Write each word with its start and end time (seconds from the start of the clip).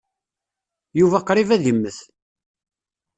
Yuba 0.99 1.25
qṛib 1.27 1.49
ad 1.55 1.63
immet. 1.71 1.99